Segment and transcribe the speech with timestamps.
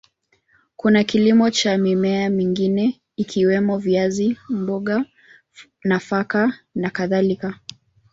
[0.75, 5.05] Kuna kilimo cha mimea mingine ikiwemo viazi, mboga,
[5.83, 7.59] nafaka na kadhalika.